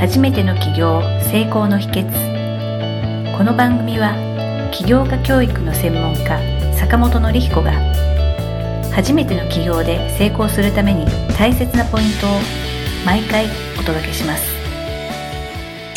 [0.00, 4.14] 初めての起業成功の秘訣この番組は
[4.72, 6.40] 起業家教育の専門家
[6.74, 7.72] 坂本典彦が
[8.94, 11.04] 初めての起業で成功するために
[11.36, 12.30] 大切なポイントを
[13.04, 13.44] 毎回
[13.78, 14.42] お届けします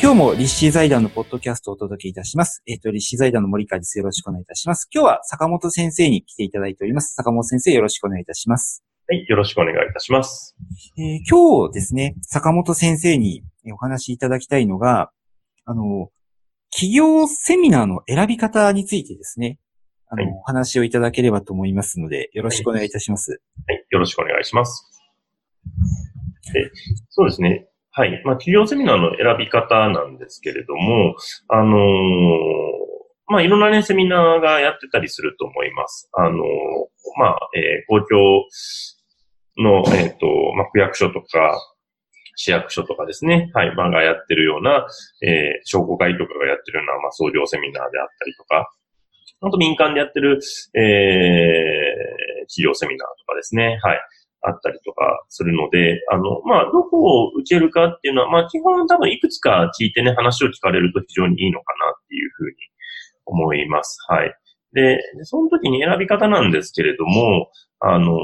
[0.02, 2.62] 今日も立志財団のポッドキャストをお届けいたします。
[2.68, 3.98] えっ、ー、と、立志財団の森川です。
[3.98, 4.90] よろしくお願いいたします。
[4.94, 7.14] 今日は坂本先生に来ていただいております。
[7.14, 8.84] 坂本先生よろしくお願いいたします。
[9.06, 10.56] はい、よろしくお願いいたします。
[10.98, 13.44] えー、今日ですね、坂本先生に
[13.74, 15.12] お話しいただきたいのが、
[15.66, 16.10] あの、
[16.72, 19.60] 企業セミナーの選び方についてですね、
[20.08, 23.42] あの、はい、お話をいただければと思いますので、よろしくお願いいたします。
[23.68, 24.90] はい、よろしくお願いします。
[26.54, 26.72] で
[27.10, 27.68] そうですね。
[27.92, 28.22] はい。
[28.24, 31.16] まあ、企業セミナーの選び方なんですけれども、
[31.50, 31.80] あのー、
[33.28, 36.10] まあ、いろんなね、セミナーがやってたりすると思います。
[36.14, 36.40] あのー、
[37.20, 38.46] まあ、えー、公共
[39.58, 41.60] の、えっ、と、まあ、区役所とか、
[42.36, 44.88] 市役所とかですね、はい、まあ、がやってるような、
[45.22, 48.72] えー、商工会とかがやってるような、まあ、創業セミナーであったりとか、
[49.42, 50.40] あと民間でやってる、
[50.74, 54.00] えー、企業セミナーとかですね、はい、
[54.42, 62.56] あったりとかするので、あの、まあ、どこを受けるかっていうのは、まあ、基本多分いくつか聞いてね、話を聞かれると非常にいいのかなっていうふうに
[63.26, 63.98] 思います。
[64.08, 64.34] はい。
[64.74, 68.18] で、その時に選び方なんですけれども、あの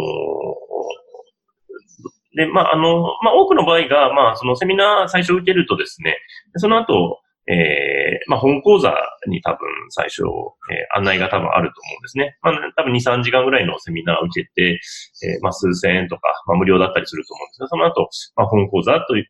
[2.39, 6.15] で、まあ、あの、まあ、多くの場合が、まあ、そのセミナー最初受けるとですね、
[6.55, 7.19] その後、
[7.51, 8.93] えー、まあ、本講座
[9.27, 9.59] に多分
[9.89, 10.23] 最初、
[10.71, 12.37] えー、案内が多分あると思うんですね。
[12.41, 14.79] まあ、多分2、3時間ぐらいのセミナーを受けて、
[15.27, 19.27] えー、まあ、数千円とか、まあ、無料だったりすると思うんですが、その後、まあ、本講座という、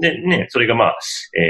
[0.00, 0.98] で、ね、それがまあ、
[1.34, 1.42] えー、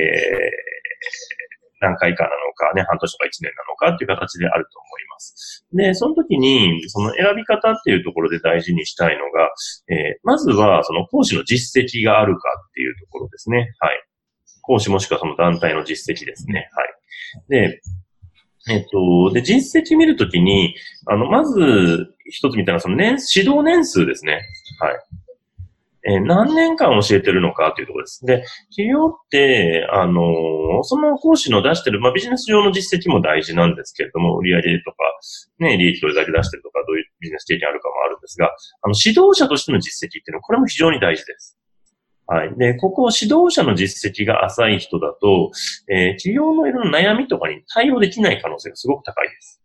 [1.82, 5.66] 何回かなのか、ね、半年とか1年なのかっていう形であると思います。
[5.74, 9.50] で、その時に、その選び方っていうところで大事にしたいのが、
[9.88, 13.74] えー、まずは、その講師の実績があるかっていうところですね。
[13.80, 14.04] はい。
[14.62, 16.70] 講師もしくはその団体の実績ですね。
[16.72, 17.68] はい。
[17.68, 17.80] で、
[18.70, 24.40] えっと、で、実績見るときに、あの、まず、一つみたいな、その年、指導年数ですね。
[24.78, 25.00] はい。
[26.04, 28.24] えー、何年間教えてるのかというところです。
[28.24, 34.96] で、企業って、あのー、その講師の出してる、まあ、ビジネス上の実績も大事なんですけれども、売上とか、
[35.60, 38.46] ね、利益どれだけ出してるとか、どういうビジネス経験あるかもあるんですが、
[38.82, 41.56] あの、指導者としての実績っていうのは、これも非常に大事です。
[42.26, 42.56] はい。
[42.56, 45.50] で、ここ、指導者の実績が浅い人だと、
[45.88, 49.61] えー、企業のいろんな悩みとかに対応できない可能性がすごく高いです。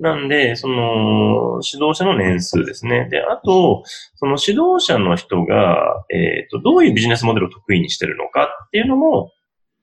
[0.00, 0.16] はい。
[0.16, 3.08] なんで、その、指導者の年数ですね。
[3.10, 3.82] で、あと、
[4.16, 9.30] その指導者の人が、えっ、ー、と、どういうビジネスモデルを得意にしてるのかっていうのも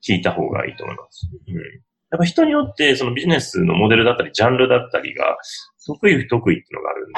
[0.06, 1.28] 聞いた方がいいと思います。
[1.48, 1.54] うん。
[1.54, 5.36] やっぱ人によって、そのビジネスのモデルだったり、ジャンルだったりが、
[5.86, 7.12] 得意不得意っていうのがあるん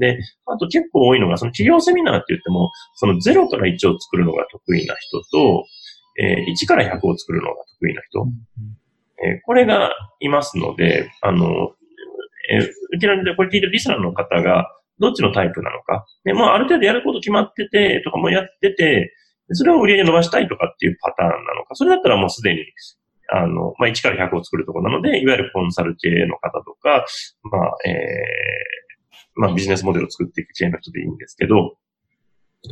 [0.00, 0.16] で。
[0.16, 5.64] で、あと結構多いのが、その企業セミナーって言っても、その0から1を作るのが得意な人と、
[6.18, 8.26] えー、1から100を作るのが得意な人。
[9.24, 9.90] えー、これが
[10.20, 11.72] いますので、あの、
[12.50, 16.06] えー、うちのこれ聞いてるリスナーの方が、どっちのタイプなのか。
[16.24, 19.12] で、もうある程度やること決まってて、とかもやってて、
[19.52, 21.74] それを売り上げ伸ばしたいとかっていうパターンなのか。
[21.74, 22.64] それだったらもうすでに、
[23.28, 27.04] あの、まあ、1から100を作るところなので、いわゆるコンサル系の方とか、
[27.42, 31.76] まあ、えー、まあ、ビジネスモデルを作っていく系の人でいいんですけど、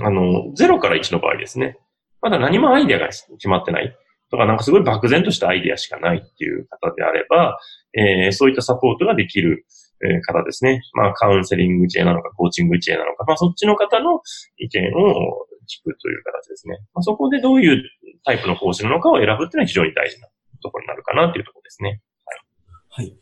[0.02, 1.78] あの、0から1の場合ですね。
[2.20, 3.96] まだ何もアイデアが決まってない。
[4.30, 7.58] とか、なんかすごい漠然としたアイデアしかないっていう方であれば、
[7.96, 9.66] えー、そういったサポートができる、
[10.02, 10.82] え方ですね。
[10.92, 14.20] まあ、カウンセリング系なのか、コーチング系なのか、まあ、そっちの方の
[14.58, 16.78] 意見を聞くという形ですね。
[16.94, 17.82] まあ、そこでどういう
[18.24, 20.28] タイプの講師なのかを選ぶっていうのは非常に大事な
[20.62, 22.00] ところになるかなっていうところですね。
[22.96, 23.06] はい。
[23.06, 23.16] はい。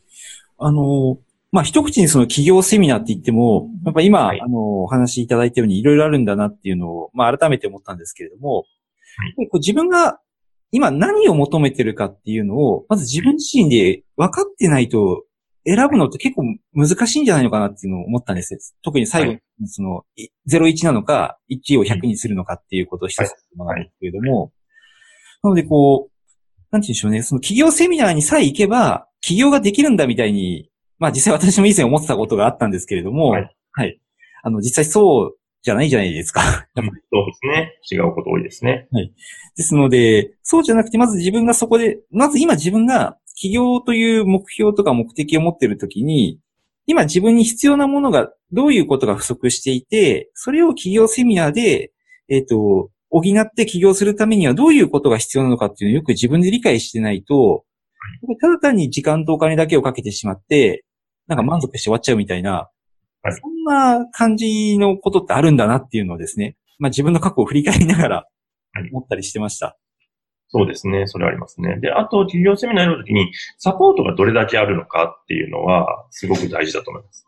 [0.57, 1.17] あの
[1.51, 8.63] まあ、一口にその企業セミナーって言っても、やっぱ今、はい、あの、お話しいただいたようにいろいろあるんだなっていうのを、まあ、改めて思ったんですけれども、は
[9.43, 10.19] い、自分が
[10.73, 15.23] 今何を求めてるかっていうのを、まず自分自身で分かってないと
[15.65, 18.75] 選ぶのって結構難しいんじゃないのかなっていうのを思ったんです。
[18.81, 20.01] 特に最後にその、
[20.49, 23.35] 01なのか、1を100にするのかっていうことを一つなんで
[23.87, 24.51] すけれども、
[25.43, 26.11] なのでこう、
[26.71, 33.55] なんて言うんでしょうね、その企業セミナーにさえ行けば、起業ができるんだみたいに、まあ実際私も以前思ってたことがあったんですけれども、はい。
[33.73, 33.99] はい、
[34.41, 36.41] あの、実際そうじゃないじゃないですか。
[36.75, 37.79] そうですね。
[37.89, 38.87] 違うこと多いですね。
[38.91, 39.13] はい。
[39.55, 46.39] ですので、そうじゃなくて、まず自分がそこで、まず今自分が起業という目標とか目的を持っているときに、
[46.85, 51.93] 今自分に必要なものが、どういうことが不足していて、それを起業セミナーで、
[52.29, 57.63] えっ、ー、と、補って起業するためにはどういうことが必要なのかっていうのをよく自分で理解してないと、
[58.41, 60.83] ただ単に時間とお金だけをかけてしまって、
[61.27, 62.69] なんか満足して終わっちゃうみたいな、
[63.23, 68.27] はい、そんな感じのことってあるんだなっていうのをですね、まあ自分の過去を振り返りながら、
[68.91, 69.77] 思ったりしてました。
[70.49, 71.07] そうですね。
[71.07, 71.79] それありますね。
[71.79, 77.25] で、あと、企業セミナーの時に、サポートがどれだけあるのかっていうのは、すごく大事だと思います。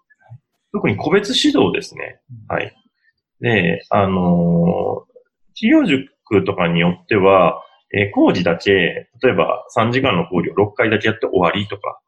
[0.72, 2.20] 特に個別指導ですね。
[2.48, 2.76] はい。
[3.40, 7.64] で、あのー、企業塾とかによっては、
[7.94, 12.00] えー、工事だけ、例えば3時間の講義を6回だけやって終わりとか、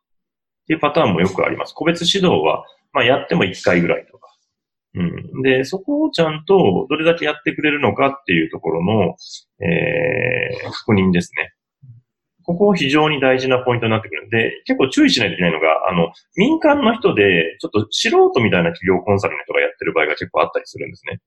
[0.64, 1.74] っていうパターンもよくあります。
[1.74, 2.66] 個別指導は、
[2.98, 4.28] まあやっても1回ぐらいとか。
[4.96, 5.04] う
[5.40, 5.42] ん。
[5.44, 9.16] で、そこをちゃんとどれだけやってくれるのかっていうところの、
[9.64, 11.54] えー、確認ですね。
[12.44, 21.20] ここ非常に大事なポイントになってくるんで、結構注意しないといけないのが、あの、民間の人で、ちょっと素人みたいな企業コンサルの人がやってる場合が結構あったりするんですね。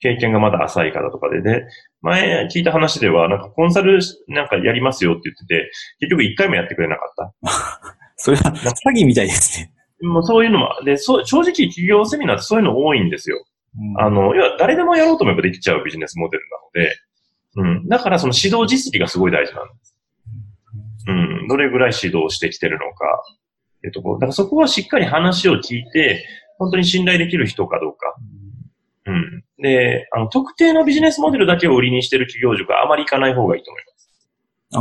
[0.00, 1.42] 経験がまだ浅い方とかで。
[1.42, 1.64] で、
[2.02, 5.70] 前聞いた話では、なんかコンサルなんかやりますよって言ってて、
[6.00, 7.96] 結局一回もやってくれなかった。
[8.16, 9.72] それは詐欺みたいですね。
[10.02, 13.44] もうそういうのも、で、そう、正直企業セミナーってそういうの多いんですよ。
[13.78, 17.88] うん、あの、要は誰でもやろうと思えばできちゃうビジネスモデルなので、うん。
[17.88, 19.96] だからその指導実績がすごい大事なんです。
[21.08, 21.48] うん。
[21.48, 23.22] どれぐらい指導してきてるのか、
[23.78, 24.14] っていうところ。
[24.16, 26.24] だからそこはしっかり話を聞いて、
[26.58, 28.14] 本当に信頼できる人かどうか。
[29.06, 29.44] うん。
[29.62, 34.09] で、あの、特定のビジネスモデルだけを売りにしてる企業塾はあまり行かない方がいいと思います。
[34.72, 34.80] ああ、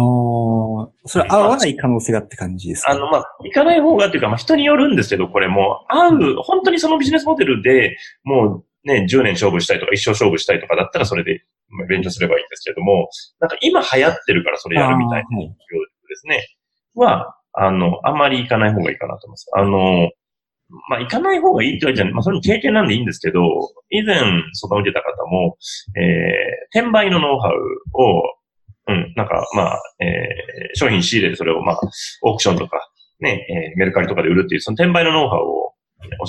[1.05, 11.43] それ合わない可能性がって感じですか、あの、まあ、行かない方がっていうか、まあ、人によるんですけど、これも、合う、本当にそのビジネスモデルでもうね、10年勝負したいとか、一生勝負したいとかだったら、それで
[11.87, 13.09] 勉強すればいいんですけども、
[13.39, 15.27] なんか今流行ってるからそれやるみたいな
[16.07, 16.47] ですね。
[16.95, 19.47] は、あの、あんまり行かない方がいいかなと思います。
[19.55, 20.11] あの、
[20.89, 22.13] まあ、行かない方がいいってわけじゃない。
[22.13, 23.41] まあ、それも経験なんでいいんですけど、
[23.89, 24.19] 以前
[24.53, 25.57] 相談を受けた方も、
[25.97, 28.38] えー、転売のノウハウを
[28.89, 30.09] うん、なんか、まあ、えー、
[30.73, 31.79] 商品仕入れてそれを、まあ、
[32.23, 32.79] オークションとか、
[33.19, 35.73] ね、えー、メルカリとかで売るっていう、その転売のノウハウを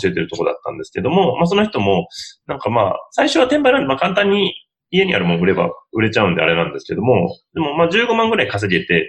[0.00, 2.06] 教えてるとこだったんですけども、まあ、その人も、
[2.46, 4.54] なんかまあ、最初は転売なんで、まあ、簡単に
[4.90, 9.08] 家にあるもの売れば売れちゃうんであれなんですけども、でもまあ15万ぐらい稼げて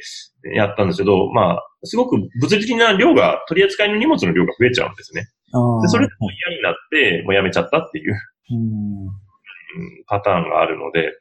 [0.55, 5.23] やったんですけど、まあ、すごく物理的な量が、取り扱いの荷物の量が増えちゃうんですね。
[5.81, 8.13] でそれでも嫌になって、もうやめちゃったっていう、
[8.51, 9.09] うん、
[10.07, 11.11] パターンがあるので、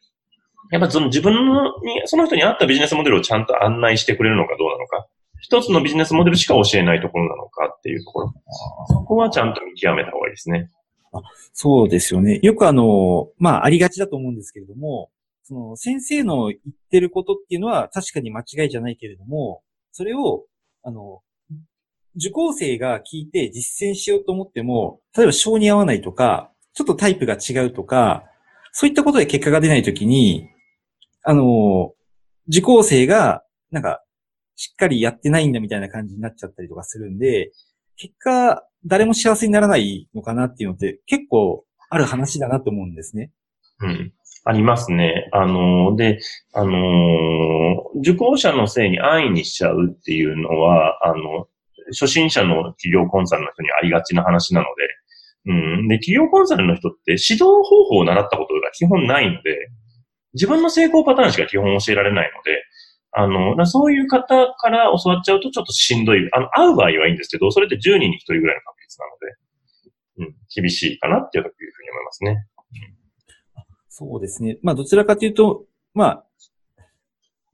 [0.71, 5.07] やっぱその自分に、その人に合ったビジネスモデルをちゃんと案内してくれるのかどうなのか。
[5.41, 8.35] 一つのビジネスモデルしか教えないところなのかっていうところ。
[8.89, 10.71] そこはちゃんと見極めた方がいいですね。
[11.13, 11.23] あ
[11.53, 12.39] そうですよね。
[12.43, 15.11] よくあの、まあ、ありがちだと思うんですけれども、
[15.43, 20.45] その先生の言ってることっていうのは確かに間違いじゃないけれども、それを、
[20.85, 21.23] あの、
[22.17, 28.25] 受講生が聞いて実践しようと思っても、例えば性に合わないとか、ちょっとタイプが違うとか、
[28.73, 30.49] そういったことで結果が出ないときに、
[31.23, 31.93] あの、
[32.49, 34.03] 受講生が、なんか、
[34.57, 37.51] しっかりやってないんだみたいな感じになっちゃったりとかするんで、
[37.97, 43.31] 結果、誰も幸せにならないのかなっていうのって結構ある話だなと思うんですね。
[43.81, 44.13] うん。
[44.45, 45.29] ありますね。
[45.33, 46.19] あの、で、
[46.55, 46.71] あの、
[47.97, 51.47] 受講者のせいに安易にしちゃうっていうのは、あの、
[51.89, 54.67] 初心者の企業コンサルの人にありがちな話なの
[55.47, 55.89] で、うん。
[55.89, 59.71] で、企業コンサルの人って指導方法を習ったことが基本ないので、
[60.35, 62.65] 自分の成功パターンしか基本教えられないので、
[63.13, 66.29] あの、そういう方から教わっちゃうとちょっとしんどい。
[66.33, 69.37] あの、会う場合はいいんですけど、それって10人に1人ぐらいの確率なので、
[70.19, 72.47] うん、厳しいかなっていうふうに思いますね。
[73.89, 74.59] そうですね。
[74.63, 76.25] まあ、どちらかというと、まあ、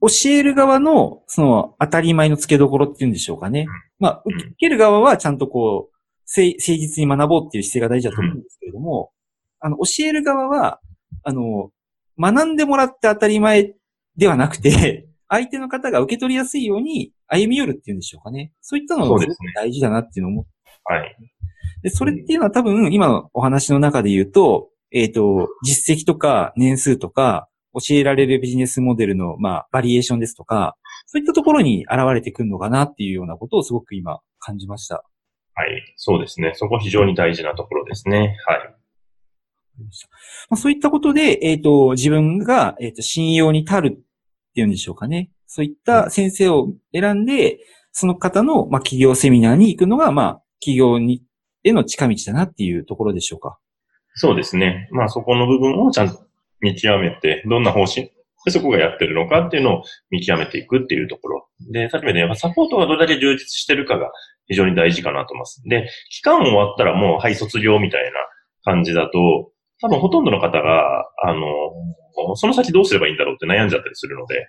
[0.01, 3.61] 教える側の、その、当たり前の付けどころっていうんでしょうかね。
[3.61, 3.67] うん、
[3.99, 9.11] まあ、受ける側はちゃんとこう、誠実に学ぼうっていう姿勢が大事だと思うんですけれども、
[9.63, 10.79] うん、あの、教える側は、
[11.23, 11.71] あの、
[12.19, 13.73] 学んでもらって当たり前
[14.15, 18.53] ではなくて、 相手の方が受け取りやすいように歩み寄るっていうんでしょうかね。
[18.61, 20.51] そういったのが大事だなっていうのを思って。
[20.85, 21.17] はい。
[21.83, 35.03] で、それっていうのは多分今のお話の中で言うと、えっ、ー、と、実績とか年数とか、教えられるビジネスモデルの、まあ、バリエーションですとか、そういったところに現れてくるのかなっていうようなことをすごく今感じました。
[35.53, 35.93] はい。
[35.95, 36.53] そうですね。
[36.55, 38.37] そこ非常に大事なところですね。
[38.45, 38.76] はい。
[40.49, 43.91] まあ、そういったことで、えっ、ー、と、自分が、えっ、ー、と、信用に足るっ
[44.53, 45.29] ていうんでしょうかね。
[45.45, 47.59] そういった先生を選んで、
[47.91, 51.23] その方の、まあ、企業セミナーに行くのが、まあ、企業に、
[51.63, 53.57] への近道だなっていうところでしょうか。
[54.15, 54.87] そうですね。
[54.91, 56.19] まあ、そこの部分をちゃんと
[56.61, 58.11] 見極めて、どんな方針
[58.45, 61.47] でそこがやってるのかっていうのを見極めていくっていうところ。
[61.71, 64.09] で、さっきも言ったサポートがどれだけ充実してるかが
[64.47, 65.61] 非常に大事かなと思います。
[65.65, 68.19] で、期間終わったらもう、はい、卒業みたいな
[68.63, 74.47] 感じだと、多分ほとんどの方が、あの、その先どうすればいいんだろうって悩んじゃったりするので、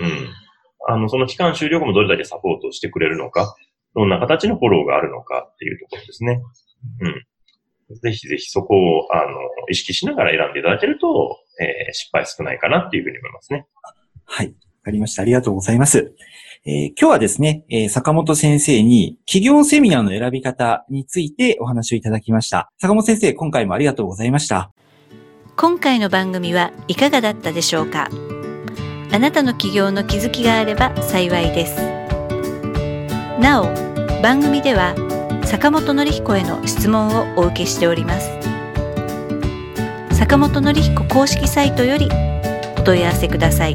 [0.00, 0.28] うん。
[0.88, 3.54] あの、その期間終了後もどれだけサポートしてくれるのか、
[3.94, 6.40] どんな形のフォローがあるのかっていうところですね。
[7.00, 7.98] うん。
[8.00, 9.38] ぜひぜひそこを、あの、
[9.70, 13.66] 意識しながら選んでいただけると、えー、失敗少ないかなっていうふうに思いますね。
[14.24, 14.46] はい。
[14.48, 14.52] わ
[14.84, 15.22] かりました。
[15.22, 16.14] ありがとうございます。
[16.70, 22.70] えー、今日はですね、えー、坂本先生に企業セミナーの選び方についてお話をいただきました。
[22.78, 24.70] 坂本先生、今回もありがとうございました。
[25.56, 28.10] 今回の番組はいかがだったでしょうか？
[29.10, 31.80] あなたの企業の気づきがあれば幸いです。
[33.40, 33.64] なお、
[34.20, 34.94] 番組では
[35.46, 38.28] 坂本典彦への質問をお受けしております。
[40.12, 42.10] 坂本典彦公式サイトより
[42.76, 43.74] お問い合わせください。